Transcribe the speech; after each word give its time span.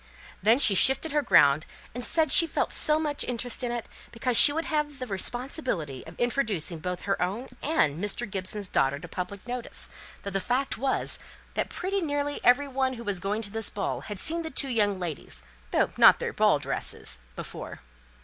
Then 0.41 0.57
she 0.57 0.73
shifted 0.73 1.11
her 1.11 1.21
ground, 1.21 1.67
and 1.93 2.03
said 2.03 2.31
she 2.31 2.47
felt 2.47 2.73
so 2.73 2.97
much 2.99 3.23
interest 3.23 3.63
in 3.63 3.71
it, 3.71 3.87
because 4.11 4.35
she 4.35 4.51
would 4.51 4.63
then 4.63 4.69
have 4.71 4.97
the 4.97 5.05
responsibility 5.05 6.03
of 6.07 6.19
introducing 6.19 6.79
both 6.79 7.03
her 7.03 7.21
own 7.21 7.49
and 7.61 8.03
Mr. 8.03 8.27
Gibson's 8.27 8.67
daughter 8.67 8.97
to 8.97 9.07
public 9.07 9.45
notice, 9.47 9.89
though 10.23 10.31
the 10.31 10.39
fact 10.41 10.75
was 10.75 11.19
that 11.53 11.69
pretty 11.69 12.01
nearly 12.01 12.39
every 12.43 12.67
one 12.67 12.93
who 12.93 13.03
was 13.03 13.19
going 13.19 13.43
to 13.43 13.51
this 13.51 13.69
ball 13.69 14.01
had 14.01 14.17
seen 14.17 14.41
the 14.41 14.49
two 14.49 14.69
young 14.69 14.99
ladies 14.99 15.43
though 15.69 15.91
not 15.97 16.17
their 16.17 16.33
ball 16.33 16.57
dresses 16.57 17.19
before. 17.35 17.81